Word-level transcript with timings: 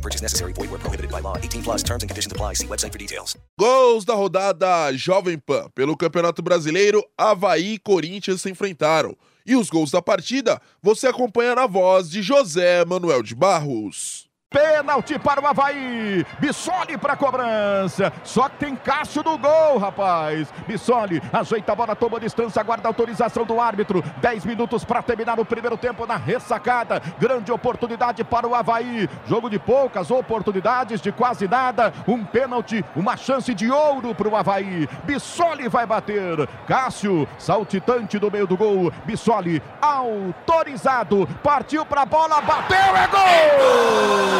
Purchase 0.00 0.22
necessary. 0.22 0.52
Void 0.52 0.70
where 0.70 0.78
prohibited 0.78 1.10
by 1.10 1.20
law. 1.20 1.36
18 1.36 1.62
plus 1.62 1.82
terms 1.82 2.02
and 2.02 2.08
conditions 2.08 2.32
apply. 2.32 2.54
See 2.54 2.66
website 2.66 2.92
for 2.92 2.98
details. 2.98 3.36
Gols 3.58 4.04
da 4.04 4.14
rodada 4.14 4.92
Jovem 4.96 5.38
Pan. 5.38 5.68
Pelo 5.74 5.96
Campeonato 5.96 6.40
Brasileiro, 6.40 7.04
Havaí 7.18 7.74
e 7.74 7.78
Corinthians 7.78 8.40
se 8.40 8.50
enfrentaram. 8.50 9.16
E 9.44 9.56
os 9.56 9.68
gols 9.68 9.90
da 9.90 10.00
partida 10.00 10.60
você 10.82 11.08
acompanha 11.08 11.54
na 11.54 11.66
voz 11.66 12.08
de 12.10 12.22
José 12.22 12.84
Manuel 12.84 13.22
de 13.22 13.34
Barros. 13.34 14.29
Pênalti 14.50 15.16
para 15.16 15.40
o 15.40 15.46
Havaí. 15.46 16.26
Bissoli 16.40 16.98
para 16.98 17.12
a 17.12 17.16
cobrança. 17.16 18.12
Só 18.24 18.48
que 18.48 18.56
tem 18.56 18.74
Cássio 18.74 19.22
no 19.22 19.38
gol, 19.38 19.78
rapaz. 19.78 20.52
Bissoli 20.66 21.22
ajeita 21.32 21.70
a 21.70 21.76
bola, 21.76 21.94
toma 21.94 22.18
distância, 22.18 22.58
aguarda 22.60 22.88
a 22.88 22.90
autorização 22.90 23.44
do 23.44 23.60
árbitro. 23.60 24.02
10 24.20 24.44
minutos 24.44 24.84
para 24.84 25.02
terminar 25.02 25.38
o 25.38 25.44
primeiro 25.44 25.76
tempo 25.76 26.04
na 26.04 26.16
ressacada. 26.16 27.00
Grande 27.20 27.52
oportunidade 27.52 28.24
para 28.24 28.48
o 28.48 28.52
Havaí. 28.52 29.08
Jogo 29.24 29.48
de 29.48 29.60
poucas 29.60 30.10
oportunidades, 30.10 31.00
de 31.00 31.12
quase 31.12 31.46
nada. 31.46 31.92
Um 32.08 32.24
pênalti, 32.24 32.84
uma 32.96 33.16
chance 33.16 33.54
de 33.54 33.70
ouro 33.70 34.16
para 34.16 34.28
o 34.28 34.34
Havaí. 34.34 34.88
Bissoli 35.04 35.68
vai 35.68 35.86
bater. 35.86 36.48
Cássio, 36.66 37.28
saltitante 37.38 38.18
do 38.18 38.28
meio 38.32 38.48
do 38.48 38.56
gol. 38.56 38.90
Bissoli 39.04 39.62
autorizado. 39.80 41.28
Partiu 41.40 41.86
para 41.86 42.02
a 42.02 42.06
bola, 42.06 42.40
bateu, 42.40 42.96
é 42.96 43.06
gol! 43.06 43.20
Gol 43.20 44.39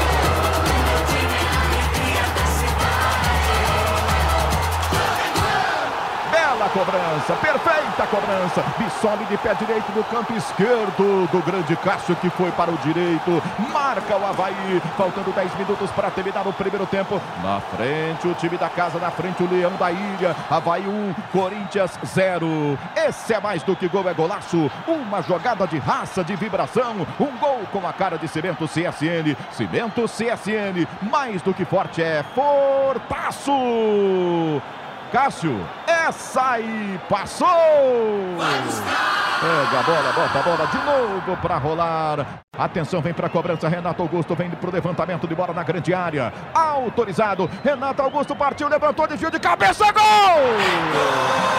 Bela 6.61 6.69
cobrança, 6.69 7.33
perfeita 7.41 8.07
cobrança. 8.07 8.63
Bissoli 8.77 9.25
de 9.25 9.37
pé 9.37 9.55
direito 9.55 9.91
no 9.95 10.03
campo 10.03 10.31
esquerdo 10.33 11.27
do 11.31 11.43
grande 11.43 11.75
Cássio 11.77 12.15
que 12.17 12.29
foi 12.29 12.51
para 12.51 12.69
o 12.69 12.77
direito. 12.77 13.41
Marca 13.73 14.15
o 14.15 14.23
Havaí, 14.23 14.79
faltando 14.95 15.31
10 15.31 15.55
minutos 15.55 15.89
para 15.89 16.11
terminar 16.11 16.47
o 16.47 16.53
primeiro 16.53 16.85
tempo. 16.85 17.19
Na 17.41 17.59
frente 17.61 18.27
o 18.27 18.35
time 18.35 18.57
da 18.57 18.69
casa, 18.69 18.99
na 18.99 19.09
frente 19.09 19.41
o 19.41 19.49
Leão 19.49 19.71
da 19.71 19.91
Ilha. 19.91 20.35
Havaí 20.51 20.87
1, 20.87 21.15
Corinthians 21.31 21.97
0. 22.05 22.77
Esse 22.95 23.33
é 23.33 23.39
mais 23.39 23.63
do 23.63 23.75
que 23.75 23.87
gol, 23.87 24.07
é 24.07 24.13
golaço. 24.13 24.69
Uma 24.87 25.23
jogada 25.23 25.65
de 25.65 25.79
raça, 25.79 26.23
de 26.23 26.35
vibração. 26.35 27.07
Um 27.19 27.37
gol 27.37 27.61
com 27.71 27.87
a 27.87 27.93
cara 27.93 28.19
de 28.19 28.27
Cimento 28.27 28.67
CSN. 28.67 29.35
Cimento 29.51 30.03
CSN, 30.03 30.87
mais 31.01 31.41
do 31.41 31.55
que 31.55 31.65
forte, 31.65 32.03
é 32.03 32.23
fortaço. 32.35 33.51
Cássio, 35.11 35.59
aí 36.37 36.99
passou! 37.09 37.47
Pega 39.41 39.79
a 39.79 39.83
bola, 39.83 40.11
bota 40.13 40.39
a 40.39 40.41
bola 40.43 40.67
de 40.67 40.77
novo 40.77 41.37
para 41.41 41.57
rolar. 41.57 42.43
Atenção, 42.55 43.01
vem 43.01 43.11
para 43.11 43.25
a 43.25 43.29
cobrança. 43.29 43.67
Renato 43.67 44.03
Augusto 44.03 44.35
vem 44.35 44.51
para 44.51 44.69
o 44.69 44.73
levantamento 44.73 45.27
de 45.27 45.33
bola 45.33 45.51
na 45.51 45.63
grande 45.63 45.93
área. 45.93 46.31
Autorizado. 46.53 47.49
Renato 47.63 48.03
Augusto 48.03 48.35
partiu, 48.35 48.67
levantou, 48.67 49.07
desvio 49.07 49.31
de 49.31 49.39
cabeça. 49.39 49.85
Gol! 49.91 50.01
Balbuena! 50.01 51.50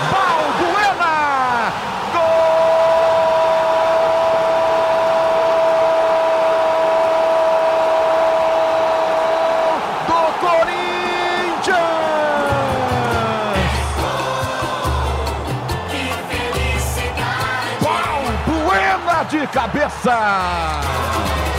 De 19.42 19.48
cabeça! 19.48 21.51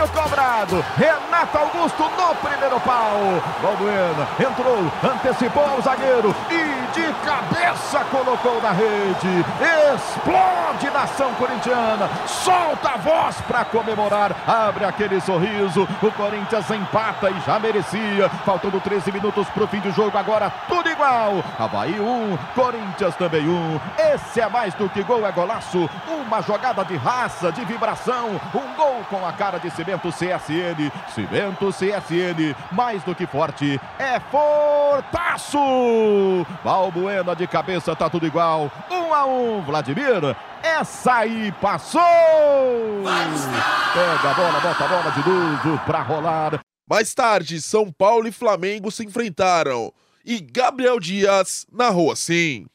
Escanteio 0.00 0.08
cobrado. 0.08 0.84
Renato 0.96 1.58
Augusto 1.58 2.02
no 2.02 2.34
primeiro 2.36 2.80
pau. 2.80 3.42
Balbuena 3.62 4.28
entrou, 4.38 4.90
antecipou 5.02 5.78
o 5.78 5.82
zagueiro 5.82 6.34
e 6.50 6.80
de 6.92 7.12
cabeça 7.24 8.04
colocou 8.10 8.60
na 8.62 8.72
rede. 8.72 9.44
Explode 9.94 10.90
nação 10.92 11.32
corintiana. 11.34 12.08
Solta 12.26 12.90
a 12.90 12.96
voz 12.96 13.40
para 13.42 13.64
comemorar. 13.64 14.34
Abre 14.46 14.84
aquele 14.84 15.20
sorriso. 15.20 15.86
O 16.02 16.12
Corinthians 16.12 16.70
empata 16.70 17.30
e 17.30 17.40
já 17.40 17.58
merecia. 17.58 18.28
Faltando 18.44 18.80
13 18.80 19.12
minutos 19.12 19.48
para 19.48 19.64
o 19.64 19.68
fim 19.68 19.80
do 19.80 19.90
jogo. 19.90 20.16
Agora 20.16 20.50
tudo 20.68 20.88
igual. 20.88 21.42
Havaí 21.58 22.00
1, 22.00 22.04
um, 22.04 22.38
Corinthians 22.54 23.16
também 23.16 23.48
1. 23.48 23.52
Um. 23.52 23.80
Esse 24.14 24.40
é 24.40 24.48
mais 24.48 24.74
do 24.74 24.88
que 24.88 25.02
gol, 25.02 25.26
é 25.26 25.32
golaço. 25.32 25.88
Uma 26.08 26.42
jogada 26.42 26.84
de 26.84 26.96
raça, 26.96 27.52
de 27.52 27.64
vibração. 27.64 28.40
Um 28.54 28.74
gol 28.74 29.04
com 29.08 29.26
a 29.26 29.32
cara 29.32 29.58
de 29.58 29.70
Cimento 29.90 30.10
CSN. 30.10 30.92
Cimento 31.12 31.72
CSN, 31.72 32.54
mais 32.70 33.02
do 33.02 33.12
que 33.12 33.26
forte, 33.26 33.80
é 33.98 34.20
fortaço! 34.20 35.58
Balbuena 36.62 37.34
de 37.34 37.46
cabeça, 37.48 37.96
tá 37.96 38.08
tudo 38.08 38.24
igual. 38.26 38.70
Um 38.88 39.12
a 39.12 39.26
um, 39.26 39.60
Vladimir. 39.62 40.36
Essa 40.62 41.14
aí 41.14 41.50
passou! 41.60 42.00
Pega 43.92 44.30
a 44.30 44.34
bola, 44.34 44.60
bota 44.60 44.84
a 44.84 44.88
bola 44.88 45.10
de 45.10 45.28
novo 45.28 45.78
pra 45.84 46.02
rolar. 46.02 46.60
Mais 46.88 47.12
tarde, 47.12 47.60
São 47.60 47.90
Paulo 47.90 48.28
e 48.28 48.32
Flamengo 48.32 48.92
se 48.92 49.04
enfrentaram. 49.04 49.92
E 50.24 50.38
Gabriel 50.38 51.00
Dias 51.00 51.66
narrou 51.72 52.12
assim. 52.12 52.66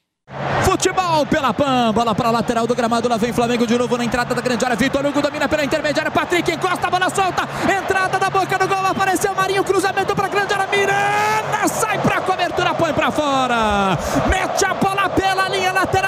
Futebol 0.63 1.25
pela 1.27 1.53
PAN, 1.53 1.93
bola 1.93 2.15
para 2.15 2.31
lateral 2.31 2.65
do 2.65 2.73
gramado, 2.73 3.07
lá 3.07 3.15
vem 3.15 3.31
Flamengo 3.31 3.67
de 3.67 3.77
novo 3.77 3.95
na 3.95 4.03
entrada 4.03 4.33
da 4.33 4.41
grande 4.41 4.65
área, 4.65 4.75
Vitor 4.75 5.05
Hugo 5.05 5.21
domina 5.21 5.47
pela 5.47 5.63
intermediária, 5.63 6.09
Patrick 6.09 6.51
encosta, 6.51 6.87
a 6.87 6.89
bola 6.89 7.09
solta, 7.11 7.47
entrada 7.71 8.17
da 8.17 8.29
boca 8.31 8.57
do 8.57 8.67
gol, 8.67 8.85
apareceu 8.87 9.35
Marinho, 9.35 9.63
cruzamento 9.63 10.15
para 10.15 10.27
grande 10.27 10.51
área, 10.51 10.67
Miranda, 10.67 11.67
sai 11.67 11.99
para 11.99 12.21
cobertura, 12.21 12.73
põe 12.73 12.91
para 12.91 13.11
fora, 13.11 13.97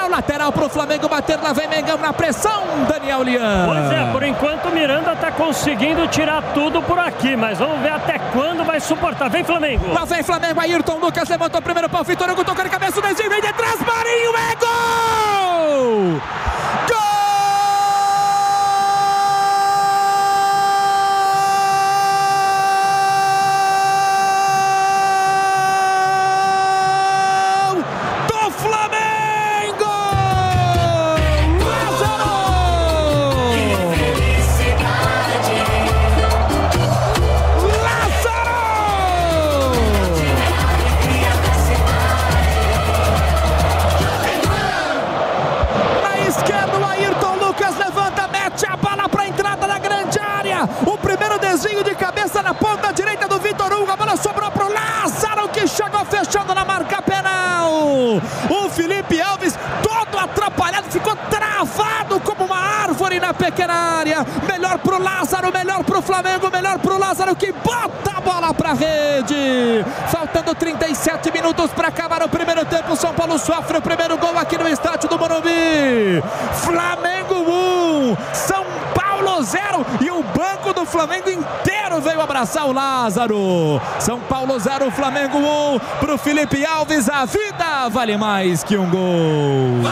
lateral 0.08 0.52
para 0.52 0.66
o 0.66 0.68
Flamengo 0.68 1.08
bater, 1.08 1.38
lá 1.40 1.52
vem 1.52 1.68
Mengão 1.68 1.98
na 1.98 2.12
pressão, 2.12 2.64
Daniel 2.88 3.22
Lian. 3.22 3.66
Pois 3.66 3.92
é, 3.92 4.12
por 4.12 4.22
enquanto 4.22 4.66
o 4.66 4.70
Miranda 4.72 5.12
está 5.12 5.30
conseguindo 5.30 6.06
tirar 6.08 6.42
tudo 6.54 6.82
por 6.82 6.98
aqui, 6.98 7.36
mas 7.36 7.58
vamos 7.58 7.80
ver 7.80 7.92
até 7.92 8.18
quando 8.32 8.64
vai 8.64 8.80
suportar, 8.80 9.28
vem 9.28 9.44
Flamengo. 9.44 9.92
Lá 9.92 10.04
vem 10.04 10.22
Flamengo, 10.22 10.60
Ayrton 10.60 10.98
Lucas 10.98 11.28
levantou 11.28 11.60
o 11.60 11.62
primeiro 11.62 11.88
pau, 11.88 12.02
Vitor 12.04 12.30
Hugo 12.30 12.44
tocou 12.44 12.64
de 12.64 12.70
cabeça, 12.70 12.98
o 12.98 13.02
desvio 13.02 13.28
vem 13.30 13.40
de 13.40 13.52
trás, 13.52 13.78
Marinho 13.80 14.36
é 14.36 14.47
Melhor 64.46 64.78
pro 64.78 65.02
Lázaro, 65.02 65.52
melhor 65.52 65.84
pro 65.84 66.02
Flamengo, 66.02 66.50
melhor 66.50 66.78
pro 66.78 66.98
Lázaro 66.98 67.34
que 67.36 67.52
bota 67.52 68.16
a 68.16 68.20
bola 68.20 68.54
pra 68.54 68.72
rede. 68.72 69.84
Faltando 70.08 70.54
37 70.54 71.30
minutos 71.32 71.70
para 71.72 71.88
acabar 71.88 72.22
o 72.22 72.28
primeiro 72.28 72.64
tempo. 72.64 72.96
São 72.96 73.12
Paulo 73.14 73.38
sofre 73.38 73.78
o 73.78 73.82
primeiro 73.82 74.16
gol 74.18 74.36
aqui 74.38 74.58
no 74.58 74.68
estádio 74.68 75.08
do 75.08 75.18
Morumbi. 75.18 76.22
Flamengo 76.54 77.34
1, 77.34 78.16
São 78.32 78.64
Paulo 78.94 79.42
0 79.42 79.86
e 80.00 80.10
o 80.10 80.22
banco 80.22 80.72
do 80.72 80.84
Flamengo 80.84 81.30
inteiro 81.30 82.00
veio 82.00 82.20
abraçar 82.20 82.66
o 82.66 82.72
Lázaro. 82.72 83.80
São 83.98 84.20
Paulo 84.20 84.58
0, 84.58 84.90
Flamengo 84.90 85.38
1 85.38 85.78
pro 86.00 86.18
Felipe 86.18 86.64
Alves. 86.64 87.08
A 87.08 87.24
vida 87.24 87.88
vale 87.90 88.16
mais 88.16 88.62
que 88.62 88.76
um 88.76 88.88
gol. 88.88 89.90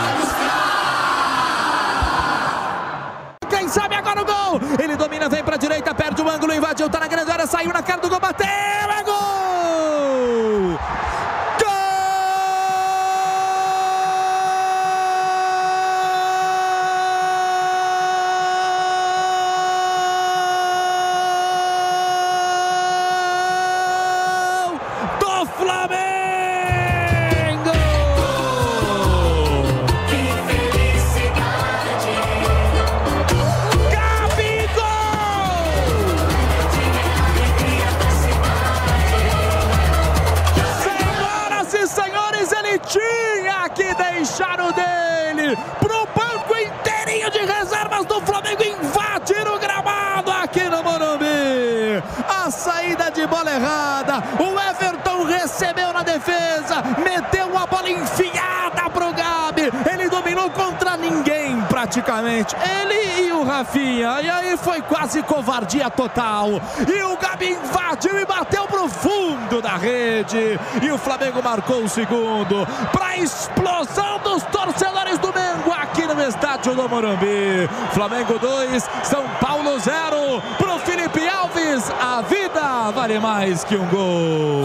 Quem 3.49 3.69
sabe 3.69 3.95
agora 3.95 4.23
o 4.23 4.25
gol? 4.25 4.61
Ele 4.79 4.97
domina, 4.97 5.29
vem 5.29 5.43
pra 5.43 5.57
direita, 5.57 5.95
perde 5.95 6.23
invadiu, 6.87 6.91
tá 6.91 7.01
na 7.01 7.09
grande 7.09 7.31
área, 7.31 7.47
saiu 7.47 7.73
na 7.73 7.83
cara 7.83 8.01
do 8.01 8.09
gol, 8.09 8.21
bateu, 8.21 8.47
é 8.47 9.03
gol! 9.05 9.26
Pro 45.79 46.09
banco 46.15 46.57
inteirinho 46.57 47.31
de 47.31 47.39
reservas 47.39 48.05
do 48.07 48.21
Flamengo 48.23 48.63
invadir 48.63 49.47
o 49.47 49.59
gramado 49.59 50.31
aqui 50.31 50.65
no 50.65 50.83
Morumbi. 50.83 52.03
A 52.29 52.51
saída 52.51 53.11
de 53.11 53.27
bola 53.27 53.51
errada, 53.53 54.23
o 54.39 54.59
Everton 54.59 55.25
recebeu 55.25 55.93
na 55.93 56.03
defesa, 56.03 56.83
meteu 56.99 57.57
a 57.57 57.67
bola 57.67 57.91
enfiada 57.91 58.89
pro 58.91 59.13
Gabi, 59.13 59.71
ele 59.93 60.09
dominou 60.09 60.51
contra 60.51 60.97
ninguém 60.97 61.61
praticamente, 61.63 62.55
ele 62.81 63.29
e 63.29 63.33
o 63.33 63.43
Rafinha, 63.43 64.21
e 64.21 64.31
aí 64.31 64.57
foi 64.57 64.81
quase 64.83 65.23
covardia 65.23 65.91
total, 65.91 66.61
e 66.87 67.03
o 67.03 67.17
Gabi 67.17 67.53
invadiu 67.53 68.21
e 68.21 68.25
bateu 68.25 68.67
pro 68.67 68.89
fundo 68.89 69.61
da 69.61 69.77
rede, 69.77 70.59
e 70.83 70.91
o 70.91 70.99
Flamengo 70.99 71.43
marcou 71.43 71.83
o 71.83 71.89
segundo, 71.89 72.67
para 72.93 73.17
explosão 73.17 74.19
dos 74.21 74.43
torcedores 74.45 75.19
do 75.19 75.33
no 76.17 76.23
estádio 76.23 76.75
do 76.75 76.89
Morumbi, 76.89 77.69
Flamengo 77.93 78.39
2, 78.39 78.89
São 79.03 79.23
Paulo 79.39 79.79
0, 79.79 80.43
pro 80.57 80.79
Felipe 80.79 81.29
Alves, 81.29 81.91
a 81.91 82.23
vida 82.23 82.91
vale 82.93 83.21
mais 83.21 83.63
que 83.63 83.77
um 83.77 83.87
gol. 83.87 84.65